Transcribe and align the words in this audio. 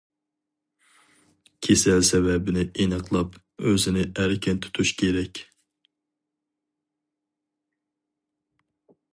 كېسەل 1.67 2.01
سەۋەبىنى 2.09 2.63
ئېنىقلاپ، 2.85 3.37
ئۆزىنى 3.67 4.07
ئەركىن 4.23 4.63
تۇتۇش 4.67 4.95
كېرەك. 5.03 5.45